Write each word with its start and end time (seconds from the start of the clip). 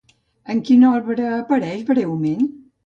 En 0.53 0.61
quina 0.69 0.89
obra 1.01 1.29
apareix 1.37 1.87
breument? 1.93 2.53